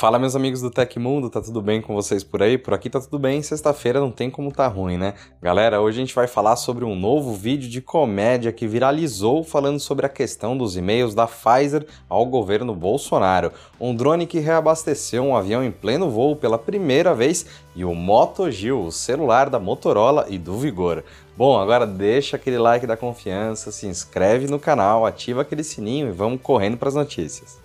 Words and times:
Fala 0.00 0.18
meus 0.18 0.34
amigos 0.34 0.62
do 0.62 0.70
Tecmundo, 0.70 1.28
tá 1.28 1.42
tudo 1.42 1.60
bem 1.60 1.82
com 1.82 1.94
vocês 1.94 2.24
por 2.24 2.42
aí? 2.42 2.56
Por 2.56 2.72
aqui 2.72 2.88
tá 2.88 2.98
tudo 2.98 3.18
bem, 3.18 3.42
sexta-feira 3.42 4.00
não 4.00 4.10
tem 4.10 4.30
como 4.30 4.50
tá 4.50 4.66
ruim, 4.66 4.96
né? 4.96 5.12
Galera, 5.42 5.78
hoje 5.78 5.98
a 5.98 6.00
gente 6.00 6.14
vai 6.14 6.26
falar 6.26 6.56
sobre 6.56 6.86
um 6.86 6.96
novo 6.96 7.34
vídeo 7.34 7.68
de 7.68 7.82
comédia 7.82 8.50
que 8.50 8.66
viralizou 8.66 9.44
falando 9.44 9.78
sobre 9.78 10.06
a 10.06 10.08
questão 10.08 10.56
dos 10.56 10.74
e-mails 10.74 11.14
da 11.14 11.26
Pfizer 11.26 11.86
ao 12.08 12.24
governo 12.24 12.74
Bolsonaro. 12.74 13.52
Um 13.78 13.94
drone 13.94 14.26
que 14.26 14.38
reabasteceu 14.38 15.22
um 15.22 15.36
avião 15.36 15.62
em 15.62 15.70
pleno 15.70 16.08
voo 16.08 16.34
pela 16.34 16.56
primeira 16.56 17.12
vez 17.14 17.44
e 17.76 17.84
o 17.84 17.94
Moto 17.94 18.50
Gil, 18.50 18.82
o 18.86 18.90
celular 18.90 19.50
da 19.50 19.58
Motorola 19.58 20.24
e 20.30 20.38
do 20.38 20.56
Vigor. 20.56 21.04
Bom, 21.36 21.60
agora 21.60 21.86
deixa 21.86 22.36
aquele 22.36 22.56
like 22.56 22.86
da 22.86 22.96
confiança, 22.96 23.70
se 23.70 23.86
inscreve 23.86 24.46
no 24.46 24.58
canal, 24.58 25.04
ativa 25.04 25.42
aquele 25.42 25.62
sininho 25.62 26.08
e 26.08 26.12
vamos 26.12 26.40
correndo 26.40 26.78
para 26.78 26.88
as 26.88 26.94
notícias. 26.94 27.58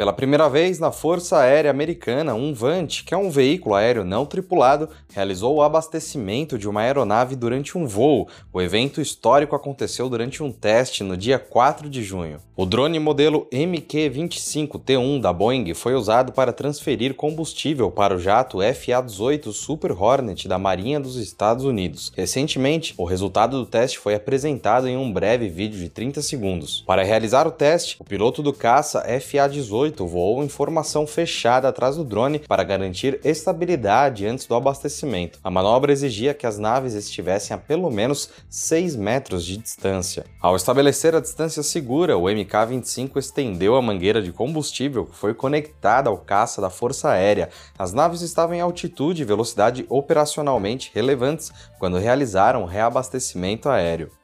Pela 0.00 0.14
primeira 0.14 0.48
vez 0.48 0.78
na 0.78 0.90
Força 0.90 1.36
Aérea 1.36 1.70
Americana, 1.70 2.32
um 2.32 2.54
VANT, 2.54 3.04
que 3.04 3.12
é 3.12 3.16
um 3.18 3.28
veículo 3.28 3.74
aéreo 3.74 4.02
não 4.02 4.24
tripulado, 4.24 4.88
realizou 5.12 5.56
o 5.56 5.62
abastecimento 5.62 6.56
de 6.56 6.66
uma 6.66 6.80
aeronave 6.80 7.36
durante 7.36 7.76
um 7.76 7.86
voo. 7.86 8.26
O 8.50 8.62
evento 8.62 9.02
histórico 9.02 9.54
aconteceu 9.54 10.08
durante 10.08 10.42
um 10.42 10.50
teste 10.50 11.04
no 11.04 11.18
dia 11.18 11.38
4 11.38 11.90
de 11.90 12.02
junho. 12.02 12.38
O 12.56 12.64
drone 12.64 12.98
modelo 12.98 13.46
MQ-25T1 13.52 15.20
da 15.20 15.34
Boeing 15.34 15.74
foi 15.74 15.94
usado 15.94 16.32
para 16.32 16.50
transferir 16.50 17.14
combustível 17.14 17.90
para 17.90 18.14
o 18.14 18.18
jato 18.18 18.58
FA-18 18.58 19.52
Super 19.52 19.92
Hornet 19.92 20.48
da 20.48 20.58
Marinha 20.58 20.98
dos 20.98 21.16
Estados 21.16 21.66
Unidos. 21.66 22.10
Recentemente, 22.16 22.94
o 22.96 23.04
resultado 23.04 23.58
do 23.58 23.66
teste 23.66 23.98
foi 23.98 24.14
apresentado 24.14 24.88
em 24.88 24.96
um 24.96 25.12
breve 25.12 25.50
vídeo 25.50 25.78
de 25.78 25.90
30 25.90 26.22
segundos. 26.22 26.82
Para 26.86 27.02
realizar 27.02 27.46
o 27.46 27.50
teste, 27.52 27.96
o 27.98 28.04
piloto 28.04 28.42
do 28.42 28.52
caça 28.52 29.00
FA-18 29.00 29.89
voou 29.98 30.42
em 30.42 30.48
formação 30.48 31.06
fechada 31.06 31.68
atrás 31.68 31.96
do 31.96 32.04
drone 32.04 32.40
para 32.40 32.64
garantir 32.64 33.20
estabilidade 33.24 34.26
antes 34.26 34.46
do 34.46 34.54
abastecimento. 34.54 35.38
A 35.42 35.50
manobra 35.50 35.92
exigia 35.92 36.34
que 36.34 36.46
as 36.46 36.58
naves 36.58 36.94
estivessem 36.94 37.54
a 37.54 37.58
pelo 37.58 37.90
menos 37.90 38.30
6 38.48 38.96
metros 38.96 39.44
de 39.44 39.56
distância. 39.56 40.24
Ao 40.40 40.56
estabelecer 40.56 41.14
a 41.14 41.20
distância 41.20 41.62
segura, 41.62 42.16
o 42.16 42.24
MK-25 42.24 43.16
estendeu 43.16 43.76
a 43.76 43.82
mangueira 43.82 44.22
de 44.22 44.32
combustível 44.32 45.06
que 45.06 45.16
foi 45.16 45.34
conectada 45.34 46.10
ao 46.10 46.18
caça 46.18 46.60
da 46.60 46.70
Força 46.70 47.10
Aérea. 47.10 47.48
As 47.78 47.92
naves 47.92 48.20
estavam 48.20 48.54
em 48.54 48.60
altitude 48.60 49.22
e 49.22 49.24
velocidade 49.24 49.86
operacionalmente 49.88 50.90
relevantes 50.94 51.52
quando 51.78 51.98
realizaram 51.98 52.62
o 52.62 52.66
reabastecimento 52.66 53.68
aéreo. 53.68 54.19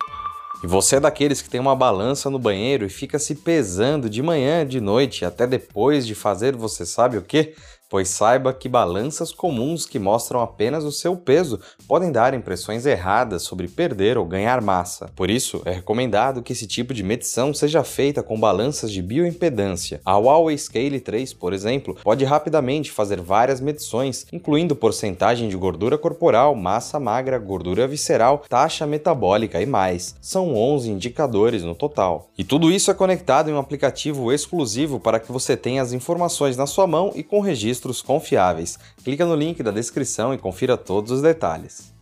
Você 0.67 0.97
é 0.97 1.01
daqueles 1.01 1.41
que 1.41 1.49
tem 1.49 1.61
uma 1.61 1.77
balança 1.77 2.29
no 2.29 2.41
banheiro 2.41 2.85
e 2.85 2.89
fica 2.89 3.21
se 3.21 3.37
pesando 3.37 4.11
de 4.11 4.21
manhã, 4.21 4.67
de 4.67 4.81
noite, 4.81 5.25
até 5.25 5.47
depois 5.47 6.05
de 6.05 6.13
fazer 6.13 6.57
você 6.57 6.85
sabe 6.85 7.17
o 7.17 7.23
que? 7.23 7.55
Pois 7.89 8.09
saiba 8.09 8.53
que 8.53 8.69
balanças 8.69 9.33
comuns 9.33 9.87
que 9.87 9.99
mostram 9.99 10.41
apenas 10.41 10.85
o 10.85 10.93
seu 10.93 11.17
peso 11.17 11.61
podem 11.87 12.11
dar 12.11 12.35
impressões 12.35 12.87
erradas 12.87 13.43
sobre 13.43 13.69
perder 13.69 14.19
ou 14.19 14.25
ganhar 14.25 14.61
massa. 14.61 15.11
Por 15.15 15.31
isso, 15.31 15.63
é 15.65 15.73
recomendado 15.73 16.43
que 16.43 16.53
esse 16.53 16.67
tipo 16.67 16.93
de 16.93 17.03
medição 17.03 17.55
seja 17.55 17.85
feita 17.85 18.23
com 18.23 18.39
balanças 18.39 18.91
de 18.91 19.01
bioimpedância. 19.01 20.01
A 20.05 20.17
Huawei 20.17 20.59
Scale 20.59 21.01
3, 21.01 21.33
por 21.35 21.53
exemplo, 21.53 21.97
pode 22.03 22.25
rapidamente 22.25 22.91
fazer 22.91 23.21
várias 23.21 23.61
medições, 23.61 24.27
incluindo 24.33 24.75
porcentagem 24.75 25.49
de 25.49 25.57
gordura 25.57 25.97
corporal, 25.97 26.55
massa 26.55 26.99
magra, 26.99 27.39
gordura 27.39 27.87
visceral, 27.87 28.45
taxa 28.49 28.87
metabólica 28.87 29.61
e 29.61 29.67
mais. 29.67 30.15
São 30.21 30.55
11 30.55 30.91
indicadores 30.91 31.63
no 31.63 31.75
total. 31.75 32.31
E 32.37 32.45
tudo 32.45 32.71
isso 32.71 32.91
é 32.91 32.95
conectado 32.95 33.51
em 33.51 33.53
um 33.53 33.59
aplicativo 33.59 34.33
exclusivo 34.33 34.99
para 34.99 35.21
que 35.21 35.33
você 35.33 35.57
tenha 35.57 35.83
as 35.83 35.93
informações 35.93 36.57
na 36.57 36.67
sua 36.67 36.87
mão 36.87 37.13
e 37.15 37.23
com 37.23 37.41
registro 37.41 37.76
registros 37.77 38.01
confiáveis. 38.01 38.79
Clica 39.05 39.27
no 39.27 39.35
link 39.35 39.63
da 39.63 39.71
descrição 39.71 40.33
e 40.33 40.39
confira 40.39 40.77
todos 40.77 41.13
os 41.13 41.23
detalhes 41.23 41.96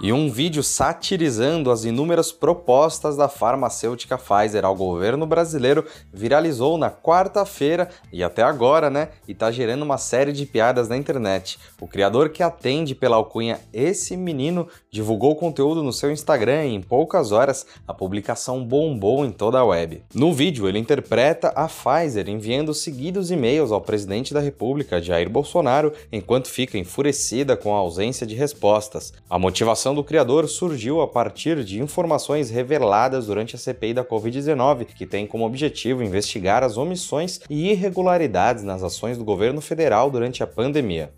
e 0.00 0.12
um 0.12 0.30
vídeo 0.30 0.62
satirizando 0.62 1.70
as 1.70 1.84
inúmeras 1.84 2.32
propostas 2.32 3.16
da 3.16 3.28
farmacêutica 3.28 4.16
Pfizer 4.16 4.64
ao 4.64 4.74
governo 4.74 5.26
brasileiro 5.26 5.84
viralizou 6.12 6.78
na 6.78 6.90
quarta-feira 6.90 7.90
e 8.10 8.22
até 8.22 8.42
agora, 8.42 8.88
né? 8.88 9.10
E 9.28 9.34
tá 9.34 9.50
gerando 9.50 9.82
uma 9.82 9.98
série 9.98 10.32
de 10.32 10.46
piadas 10.46 10.88
na 10.88 10.96
internet. 10.96 11.58
O 11.80 11.86
criador 11.86 12.30
que 12.30 12.42
atende 12.42 12.94
pela 12.94 13.16
alcunha 13.16 13.60
Esse 13.72 14.16
Menino 14.16 14.66
divulgou 14.90 15.36
conteúdo 15.36 15.82
no 15.82 15.92
seu 15.92 16.10
Instagram 16.10 16.64
e 16.64 16.74
em 16.74 16.80
poucas 16.80 17.30
horas 17.30 17.66
a 17.86 17.92
publicação 17.92 18.64
bombou 18.64 19.24
em 19.24 19.30
toda 19.30 19.58
a 19.58 19.64
web. 19.64 20.02
No 20.14 20.32
vídeo, 20.32 20.66
ele 20.66 20.78
interpreta 20.78 21.48
a 21.48 21.68
Pfizer 21.68 22.28
enviando 22.28 22.72
seguidos 22.72 23.30
e-mails 23.30 23.70
ao 23.70 23.80
presidente 23.80 24.32
da 24.32 24.40
República, 24.40 25.02
Jair 25.02 25.28
Bolsonaro, 25.28 25.92
enquanto 26.10 26.48
fica 26.48 26.78
enfurecida 26.78 27.56
com 27.56 27.74
a 27.74 27.78
ausência 27.78 28.26
de 28.26 28.34
respostas. 28.34 29.12
A 29.28 29.38
motivação 29.38 29.89
do 29.94 30.04
criador 30.04 30.48
surgiu 30.48 31.00
a 31.00 31.08
partir 31.08 31.64
de 31.64 31.80
informações 31.80 32.50
reveladas 32.50 33.26
durante 33.26 33.56
a 33.56 33.58
CPI 33.58 33.94
da 33.94 34.04
Covid-19, 34.04 34.86
que 34.86 35.06
tem 35.06 35.26
como 35.26 35.46
objetivo 35.46 36.02
investigar 36.02 36.62
as 36.62 36.76
omissões 36.76 37.40
e 37.48 37.70
irregularidades 37.70 38.62
nas 38.62 38.82
ações 38.82 39.18
do 39.18 39.24
governo 39.24 39.60
federal 39.60 40.10
durante 40.10 40.42
a 40.42 40.46
pandemia. 40.46 41.12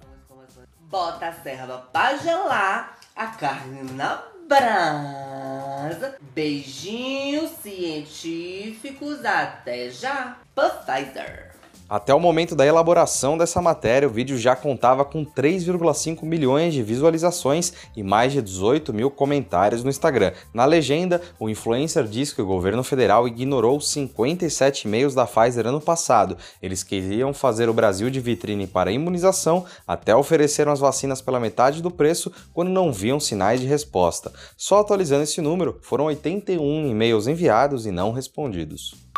Bota 0.90 1.28
a 1.28 1.32
serva 1.32 1.78
pra 1.92 2.16
gelar, 2.16 2.98
a 3.16 3.26
carne 3.28 3.90
na 3.92 4.22
brasa. 4.48 6.16
Beijinhos 6.34 7.50
científicos, 7.62 9.24
até 9.24 9.90
já. 9.90 10.36
Pfizer. 10.54 11.51
Até 11.92 12.14
o 12.14 12.18
momento 12.18 12.56
da 12.56 12.64
elaboração 12.64 13.36
dessa 13.36 13.60
matéria, 13.60 14.08
o 14.08 14.10
vídeo 14.10 14.38
já 14.38 14.56
contava 14.56 15.04
com 15.04 15.26
3,5 15.26 16.22
milhões 16.22 16.72
de 16.72 16.82
visualizações 16.82 17.70
e 17.94 18.02
mais 18.02 18.32
de 18.32 18.40
18 18.40 18.94
mil 18.94 19.10
comentários 19.10 19.84
no 19.84 19.90
Instagram. 19.90 20.32
Na 20.54 20.64
legenda, 20.64 21.20
o 21.38 21.50
influencer 21.50 22.04
diz 22.04 22.32
que 22.32 22.40
o 22.40 22.46
governo 22.46 22.82
federal 22.82 23.28
ignorou 23.28 23.78
57 23.78 24.88
e-mails 24.88 25.14
da 25.14 25.26
Pfizer 25.26 25.66
ano 25.66 25.82
passado. 25.82 26.38
Eles 26.62 26.82
queriam 26.82 27.34
fazer 27.34 27.68
o 27.68 27.74
Brasil 27.74 28.08
de 28.08 28.20
vitrine 28.20 28.66
para 28.66 28.90
imunização, 28.90 29.66
até 29.86 30.16
ofereceram 30.16 30.72
as 30.72 30.80
vacinas 30.80 31.20
pela 31.20 31.38
metade 31.38 31.82
do 31.82 31.90
preço 31.90 32.32
quando 32.54 32.70
não 32.70 32.90
viam 32.90 33.20
sinais 33.20 33.60
de 33.60 33.66
resposta. 33.66 34.32
Só 34.56 34.80
atualizando 34.80 35.24
esse 35.24 35.42
número, 35.42 35.78
foram 35.82 36.06
81 36.06 36.86
e-mails 36.86 37.26
enviados 37.26 37.84
e 37.84 37.90
não 37.90 38.12
respondidos. 38.12 39.11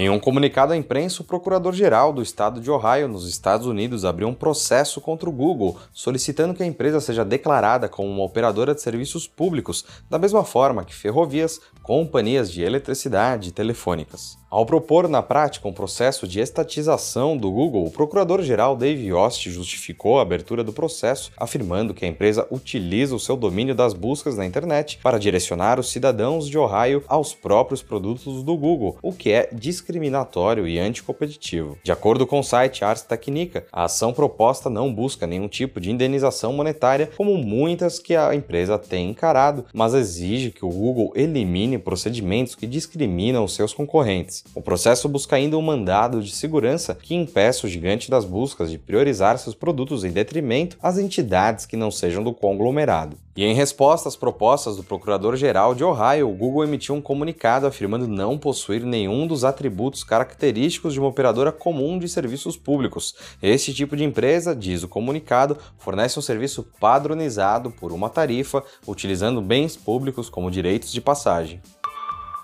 Em 0.00 0.08
um 0.08 0.18
comunicado 0.18 0.72
à 0.72 0.76
imprensa, 0.78 1.20
o 1.20 1.26
procurador-geral 1.26 2.10
do 2.10 2.22
estado 2.22 2.58
de 2.58 2.70
Ohio, 2.70 3.06
nos 3.06 3.28
Estados 3.28 3.66
Unidos, 3.66 4.02
abriu 4.02 4.28
um 4.28 4.34
processo 4.34 4.98
contra 4.98 5.28
o 5.28 5.32
Google, 5.32 5.76
solicitando 5.92 6.54
que 6.54 6.62
a 6.62 6.66
empresa 6.66 7.02
seja 7.02 7.22
declarada 7.22 7.86
como 7.86 8.08
uma 8.08 8.24
operadora 8.24 8.74
de 8.74 8.80
serviços 8.80 9.28
públicos, 9.28 9.84
da 10.08 10.18
mesma 10.18 10.42
forma 10.42 10.86
que 10.86 10.94
ferrovias, 10.94 11.60
companhias 11.82 12.50
de 12.50 12.62
eletricidade 12.62 13.48
e 13.48 13.52
telefônicas. 13.52 14.40
Ao 14.50 14.66
propor 14.66 15.08
na 15.08 15.22
prática 15.22 15.68
um 15.68 15.72
processo 15.72 16.26
de 16.26 16.40
estatização 16.40 17.36
do 17.36 17.52
Google, 17.52 17.86
o 17.86 17.90
procurador-geral 17.90 18.74
Dave 18.74 19.06
Yost 19.06 19.48
justificou 19.48 20.18
a 20.18 20.22
abertura 20.22 20.64
do 20.64 20.72
processo, 20.72 21.30
afirmando 21.36 21.94
que 21.94 22.04
a 22.04 22.08
empresa 22.08 22.44
utiliza 22.50 23.14
o 23.14 23.20
seu 23.20 23.36
domínio 23.36 23.76
das 23.76 23.94
buscas 23.94 24.36
na 24.36 24.44
internet 24.44 24.98
para 25.04 25.20
direcionar 25.20 25.78
os 25.78 25.88
cidadãos 25.92 26.48
de 26.48 26.58
Ohio 26.58 27.04
aos 27.06 27.32
próprios 27.32 27.80
produtos 27.80 28.42
do 28.42 28.56
Google, 28.56 28.98
o 29.00 29.12
que 29.12 29.30
é 29.30 29.48
discriminatório 29.52 30.66
e 30.66 30.80
anticompetitivo. 30.80 31.78
De 31.84 31.92
acordo 31.92 32.26
com 32.26 32.40
o 32.40 32.44
site 32.44 32.84
Ars 32.84 33.02
Technica, 33.02 33.64
a 33.72 33.84
ação 33.84 34.12
proposta 34.12 34.68
não 34.68 34.92
busca 34.92 35.28
nenhum 35.28 35.46
tipo 35.46 35.80
de 35.80 35.92
indenização 35.92 36.52
monetária, 36.52 37.08
como 37.16 37.36
muitas 37.36 38.00
que 38.00 38.16
a 38.16 38.34
empresa 38.34 38.76
tem 38.76 39.10
encarado, 39.10 39.64
mas 39.72 39.94
exige 39.94 40.50
que 40.50 40.64
o 40.64 40.70
Google 40.70 41.12
elimine 41.14 41.69
procedimentos 41.78 42.54
que 42.54 42.66
discriminam 42.66 43.44
os 43.44 43.54
seus 43.54 43.72
concorrentes. 43.72 44.44
O 44.54 44.60
processo 44.60 45.08
busca 45.08 45.36
ainda 45.36 45.56
um 45.56 45.62
mandado 45.62 46.22
de 46.22 46.32
segurança 46.32 46.94
que 46.94 47.14
impeça 47.14 47.66
o 47.66 47.70
gigante 47.70 48.10
das 48.10 48.24
buscas 48.24 48.70
de 48.70 48.78
priorizar 48.78 49.38
seus 49.38 49.54
produtos 49.54 50.04
em 50.04 50.10
detrimento 50.10 50.76
às 50.82 50.98
entidades 50.98 51.66
que 51.66 51.76
não 51.76 51.90
sejam 51.90 52.22
do 52.22 52.32
conglomerado. 52.32 53.16
E 53.36 53.44
em 53.44 53.54
resposta 53.54 54.08
às 54.08 54.16
propostas 54.16 54.76
do 54.76 54.82
Procurador-Geral 54.82 55.74
de 55.74 55.84
Ohio, 55.84 56.28
o 56.28 56.34
Google 56.34 56.64
emitiu 56.64 56.94
um 56.94 57.00
comunicado 57.00 57.66
afirmando 57.66 58.08
não 58.08 58.36
possuir 58.36 58.84
nenhum 58.84 59.26
dos 59.26 59.44
atributos 59.44 60.04
característicos 60.04 60.92
de 60.92 61.00
uma 61.00 61.08
operadora 61.08 61.52
comum 61.52 61.98
de 61.98 62.08
serviços 62.08 62.56
públicos. 62.56 63.14
Este 63.40 63.72
tipo 63.72 63.96
de 63.96 64.04
empresa, 64.04 64.54
diz 64.54 64.82
o 64.82 64.88
comunicado, 64.88 65.56
fornece 65.78 66.18
um 66.18 66.22
serviço 66.22 66.66
padronizado 66.80 67.70
por 67.70 67.92
uma 67.92 68.10
tarifa, 68.10 68.64
utilizando 68.86 69.40
bens 69.40 69.76
públicos 69.76 70.28
como 70.28 70.50
direitos 70.50 70.92
de 70.92 71.00
passagem. 71.00 71.59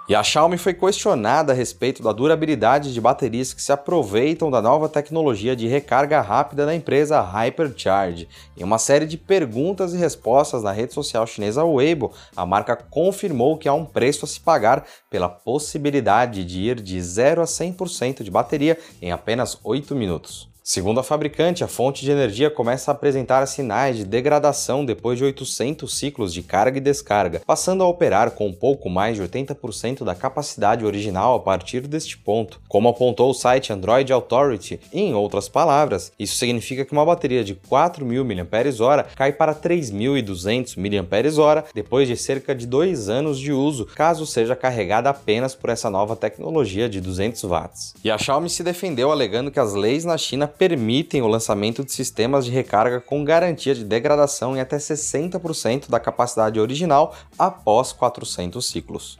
E 0.08 0.14
a 0.14 0.23
Xiaomi 0.23 0.56
foi 0.56 0.73
questionada 0.73 1.53
a 1.53 1.55
respeito 1.55 2.00
da 2.00 2.12
durabilidade 2.12 2.94
de 2.94 3.00
baterias 3.00 3.53
que 3.53 3.61
se 3.61 3.73
aproveitam 3.73 4.53
da 4.53 4.62
nova 4.62 4.88
tecnologia 4.88 5.56
de 5.56 5.67
recarga 5.67 6.20
rápida 6.20 6.64
da 6.64 6.73
empresa 6.73 7.20
Hypercharge. 7.20 8.29
Em 8.56 8.62
uma 8.62 8.79
série 8.79 9.05
de 9.05 9.19
perguntas 9.19 9.93
e 9.93 9.97
respostas 9.97 10.62
na 10.62 10.70
rede 10.70 10.94
social 10.94 11.26
chinesa 11.26 11.64
Weibo, 11.64 12.12
a 12.37 12.47
marca 12.47 12.76
confirmou 12.76 13.58
que 13.58 13.69
há 13.69 13.75
um 13.75 13.85
preço 13.85 14.25
a 14.25 14.29
se 14.29 14.38
pagar 14.38 14.87
pela 15.11 15.29
possibilidade 15.29 16.44
de 16.44 16.61
ir 16.61 16.81
de 16.81 17.03
0 17.03 17.43
a 17.43 17.44
100% 17.44 18.23
de 18.23 18.31
bateria 18.31 18.79
em 19.03 19.11
apenas 19.11 19.58
8 19.64 19.93
minutos. 19.97 20.49
Segundo 20.68 20.98
a 20.98 21.04
fabricante, 21.04 21.62
a 21.62 21.68
fonte 21.68 22.04
de 22.04 22.10
energia 22.10 22.50
começa 22.50 22.90
a 22.90 22.92
apresentar 22.92 23.46
sinais 23.46 23.96
de 23.96 24.04
degradação 24.04 24.84
depois 24.84 25.16
de 25.16 25.22
800 25.22 25.96
ciclos 25.96 26.34
de 26.34 26.42
carga 26.42 26.78
e 26.78 26.80
descarga, 26.80 27.40
passando 27.46 27.84
a 27.84 27.86
operar 27.86 28.32
com 28.32 28.48
um 28.48 28.52
pouco 28.52 28.90
mais 28.90 29.14
de 29.14 29.22
80% 29.22 30.02
da 30.02 30.12
capacidade 30.12 30.84
original 30.84 31.36
a 31.36 31.38
partir 31.38 31.82
deste 31.82 32.18
ponto. 32.18 32.60
Como 32.68 32.88
apontou 32.88 33.30
o 33.30 33.32
site 33.32 33.72
Android 33.72 34.12
Authority, 34.12 34.80
em 34.92 35.14
outras 35.14 35.48
palavras, 35.48 36.10
isso 36.18 36.36
significa 36.36 36.84
que 36.84 36.90
uma 36.90 37.06
bateria 37.06 37.44
de 37.44 37.54
4.000 37.54 38.24
mAh 38.24 39.04
cai 39.14 39.32
para 39.32 39.54
3.200 39.54 40.76
mAh 40.76 41.64
depois 41.72 42.08
de 42.08 42.16
cerca 42.16 42.52
de 42.52 42.66
dois 42.66 43.08
anos 43.08 43.38
de 43.38 43.52
uso, 43.52 43.86
caso 43.94 44.26
seja 44.26 44.56
carregada 44.56 45.10
apenas 45.10 45.54
por 45.54 45.70
essa 45.70 45.88
nova 45.88 46.16
tecnologia 46.16 46.88
de 46.88 47.00
200 47.00 47.44
watts. 47.44 47.94
E 48.02 48.10
a 48.10 48.19
Xiaomi 48.19 48.50
se 48.50 48.64
defendeu 48.64 49.12
alegando 49.12 49.52
que 49.52 49.60
as 49.60 49.72
leis 49.72 50.04
na 50.04 50.19
China 50.19 50.56
permitem 50.58 51.23
o 51.23 51.26
lançamento 51.26 51.85
de 51.85 51.93
sistemas 51.93 52.44
de 52.44 52.50
recarga 52.50 53.00
com 53.00 53.25
garantia 53.25 53.75
de 53.75 53.85
degradação 53.85 54.56
em 54.56 54.61
até 54.61 54.76
60% 54.76 55.88
da 55.88 56.00
capacidade 56.00 56.58
original 56.58 57.14
após 57.38 57.93
400 57.93 58.64
ciclos. 58.64 59.19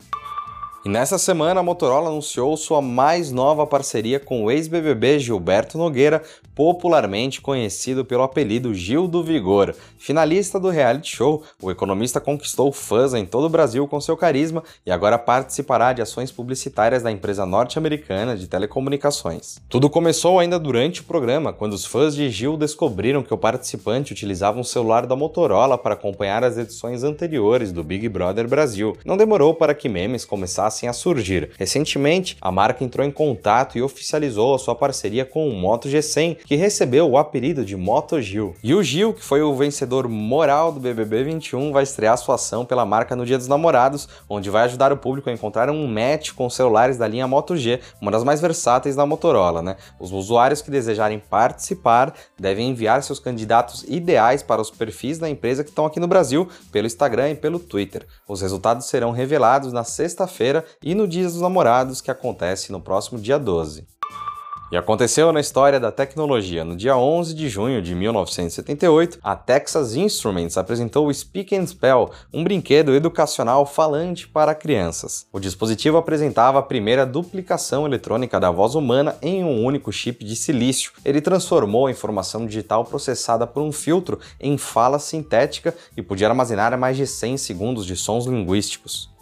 E 0.87 0.89
nessa 0.89 1.19
semana 1.19 1.59
a 1.59 1.63
Motorola 1.65 2.11
anunciou 2.11 2.57
sua 2.57 2.81
mais 2.81 3.33
nova 3.33 3.67
parceria 3.67 4.21
com 4.21 4.45
o 4.45 4.53
ex-BBB 4.53 5.19
Gilberto 5.19 5.77
Nogueira, 5.77 6.23
popularmente 6.55 7.41
conhecido 7.41 8.05
pelo 8.05 8.23
apelido 8.23 8.73
Gil 8.73 9.09
do 9.09 9.21
Vigor. 9.21 9.75
Finalista 9.99 10.61
do 10.61 10.71
reality 10.71 11.17
show, 11.17 11.43
o 11.61 11.73
economista 11.73 12.21
conquistou 12.21 12.71
fãs 12.71 13.15
em 13.15 13.27
todo 13.27 13.47
o 13.47 13.51
Brasil 13.51 13.89
com 13.89 14.01
seu 14.01 14.17
carisma 14.17 14.63
e 14.87 14.93
agora 14.93 15.19
participará 15.19 15.93
de 15.93 16.03
ações 16.03 16.31
publicitárias 16.31 17.03
da 17.03 17.11
empresa 17.11 17.45
norte-americana 17.45 18.37
de 18.37 18.47
telecomunicações. 18.47 19.59
Tudo 19.69 19.91
começou 19.91 20.39
ainda 20.39 20.57
durante 20.57 21.01
o 21.01 21.05
programa, 21.05 21.53
quando 21.53 21.73
os 21.73 21.85
fãs 21.85 22.15
de 22.15 22.31
Gil 22.31 22.57
descobriram 22.57 23.25
que 23.25 23.35
o 23.35 23.39
participante 23.39 24.13
utilizava 24.13 24.61
um 24.61 24.65
celular 24.65 25.05
da 25.05 25.17
Motorola 25.17 25.77
para 25.77 25.95
acompanhar 25.95 26.45
as 26.45 26.57
edições 26.57 27.03
anteriores 27.03 27.73
do 27.73 27.83
Big 27.83 28.09
Brother 28.09 28.47
Brasil. 28.47 28.97
Não 29.05 29.17
demorou 29.17 29.53
para 29.53 29.75
que 29.75 29.89
memes 29.89 30.25
começassem 30.25 30.76
começassem 30.77 30.89
a 30.89 30.93
surgir. 30.93 31.51
Recentemente, 31.59 32.37
a 32.41 32.53
marca 32.53 32.85
entrou 32.85 33.07
em 33.07 33.11
contato 33.11 33.79
e 33.79 33.83
oficializou 33.83 34.55
a 34.55 34.59
sua 34.59 34.75
parceria 34.75 35.25
com 35.25 35.49
o 35.49 35.55
Moto 35.55 35.89
G100, 35.89 36.39
que 36.45 36.57
recebeu 36.57 37.09
o 37.09 37.17
apelido 37.17 37.65
de 37.65 37.77
Moto 37.77 38.21
Gil. 38.21 38.55
E 38.63 38.75
o 38.75 38.83
Gil, 38.83 39.15
que 39.15 39.25
foi 39.25 39.43
o 39.43 39.55
vencedor 39.55 40.09
moral 40.09 40.71
do 40.71 40.81
BBB 40.81 41.25
21, 41.25 41.73
vai 41.73 41.83
estrear 41.83 42.19
sua 42.19 42.35
ação 42.35 42.65
pela 42.65 42.85
marca 42.85 43.17
no 43.17 43.25
Dia 43.25 43.39
dos 43.39 43.49
Namorados, 43.49 44.09
onde 44.29 44.51
vai 44.51 44.65
ajudar 44.65 44.93
o 44.93 44.97
público 44.97 45.31
a 45.31 45.33
encontrar 45.33 45.71
um 45.71 45.87
match 45.87 46.33
com 46.33 46.51
celulares 46.51 46.99
da 46.99 47.09
linha 47.09 47.27
Moto 47.27 47.57
G, 47.57 47.81
uma 48.01 48.11
das 48.11 48.25
mais 48.25 48.41
versáteis 48.41 48.95
da 48.95 49.07
Motorola, 49.07 49.63
né? 49.63 49.77
Os 49.99 50.13
usuários 50.13 50.61
que 50.61 50.71
desejarem 50.71 51.19
participar 51.19 52.15
devem 52.39 52.71
enviar 52.71 53.03
seus 53.03 53.19
candidatos 53.19 53.85
ideais 53.89 54.43
para 54.43 54.61
os 54.61 54.71
perfis 54.71 55.19
da 55.19 55.29
empresa 55.29 55.65
que 55.65 55.71
estão 55.71 55.87
aqui 55.87 56.01
no 56.01 56.09
Brasil 56.09 56.49
pelo 56.71 56.87
Instagram 56.87 57.31
e 57.31 57.35
pelo 57.35 57.59
Twitter. 57.59 58.07
Os 58.29 58.43
resultados 58.43 58.87
serão 58.87 59.11
revelados 59.11 59.73
na 59.73 59.85
sexta-feira 59.85 60.66
e 60.83 60.95
no 60.95 61.07
Dia 61.07 61.25
dos 61.25 61.41
Namorados, 61.41 62.01
que 62.01 62.11
acontece 62.11 62.73
no 62.73 62.81
próximo 62.81 63.19
dia 63.19 63.39
12. 63.39 63.87
E 64.71 64.77
aconteceu 64.77 65.33
na 65.33 65.39
história 65.39 65.79
da 65.79 65.93
tecnologia. 65.93 66.65
No 66.65 66.75
dia 66.75 66.97
11 66.97 67.35
de 67.35 67.49
junho 67.49 67.81
de 67.81 67.95
1978, 67.95 69.17
a 69.23 69.37
Texas 69.37 69.95
Instruments 69.95 70.59
apresentou 70.59 71.07
o 71.07 71.15
Speak 71.15 71.55
and 71.55 71.69
Spell, 71.69 72.11
um 72.35 72.43
brinquedo 72.43 72.93
educacional 72.93 73.65
falante 73.65 74.27
para 74.27 74.57
crianças. 74.57 75.25
O 75.33 75.39
dispositivo 75.39 75.99
apresentava 75.99 76.59
a 76.59 76.63
primeira 76.63 77.07
duplicação 77.07 77.87
eletrônica 77.87 78.41
da 78.41 78.51
voz 78.51 78.75
humana 78.75 79.17
em 79.23 79.45
um 79.45 79.65
único 79.65 79.93
chip 79.93 80.25
de 80.25 80.35
silício. 80.35 80.91
Ele 81.05 81.21
transformou 81.21 81.87
a 81.87 81.91
informação 81.93 82.45
digital 82.45 82.85
processada 82.85 83.47
por 83.47 83.63
um 83.63 83.71
filtro 83.71 84.19
em 84.41 84.59
fala 84.59 84.99
sintética 84.99 85.73
e 85.97 86.03
podia 86.03 86.27
armazenar 86.27 86.77
mais 86.77 86.97
de 86.97 87.07
100 87.07 87.37
segundos 87.37 87.87
de 87.87 87.95
sons 87.95 88.27
linguísticos. 88.27 89.15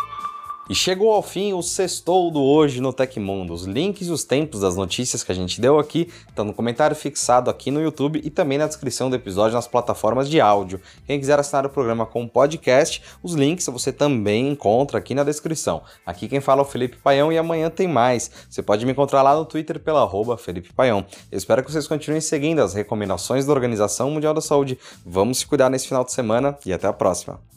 E 0.69 0.75
chegou 0.75 1.13
ao 1.13 1.23
fim 1.23 1.53
o 1.53 1.61
sextou 1.61 2.31
do 2.31 2.43
hoje 2.43 2.81
no 2.81 2.91
Tecmundo. 2.91 3.53
Os 3.53 3.65
links 3.65 4.09
e 4.09 4.11
os 4.11 4.25
tempos 4.25 4.61
das 4.61 4.77
notícias 4.77 5.23
que 5.23 5.31
a 5.31 5.35
gente 5.35 5.61
deu 5.61 5.79
aqui 5.79 6.09
estão 6.27 6.43
no 6.43 6.55
comentário 6.55 6.97
fixado 6.97 7.51
aqui 7.51 7.71
no 7.71 7.83
YouTube 7.83 8.19
e 8.25 8.31
também 8.31 8.57
na 8.57 8.67
descrição 8.67 9.11
do 9.11 9.17
episódio 9.17 9.55
nas 9.55 9.69
plataformas 9.69 10.27
de 10.27 10.41
áudio. 10.41 10.81
Quem 11.07 11.21
quiser 11.21 11.39
assinar 11.39 11.67
o 11.67 11.69
programa 11.69 12.07
com 12.07 12.27
podcast, 12.27 13.03
os 13.23 13.35
links 13.35 13.67
você 13.67 13.93
também 13.93 14.49
encontra 14.49 14.97
aqui 14.97 15.15
na 15.15 15.23
descrição. 15.23 15.83
Aqui 16.07 16.29
quem 16.29 16.41
fala 16.41 16.63
é 16.63 16.65
o 16.65 16.67
Felipe 16.67 16.97
Paião 16.97 17.31
e 17.31 17.37
amanhã 17.37 17.69
tem 17.69 17.87
mais. 17.87 18.31
Você 18.49 18.63
pode 18.63 18.87
me 18.87 18.93
encontrar 18.93 19.21
lá 19.21 19.37
no 19.37 19.45
Twitter 19.45 19.79
pela 19.79 20.09
Felipe 20.39 20.73
Paião. 20.73 21.05
Eu 21.31 21.37
espero 21.37 21.63
que 21.63 21.71
vocês 21.71 21.87
continuem 21.87 22.23
seguindo 22.23 22.63
as 22.63 22.73
recomendações 22.73 23.45
da 23.45 23.53
Organização 23.53 24.11
Mundial 24.11 24.33
da 24.33 24.41
Saúde. 24.41 24.79
Vamos 25.05 25.39
se 25.39 25.47
cuidar 25.47 25.69
nesse 25.69 25.89
final 25.89 26.05
de 26.05 26.13
semana 26.13 26.57
e 26.65 26.73
até 26.73 26.87
a 26.87 26.93
próxima. 26.93 27.54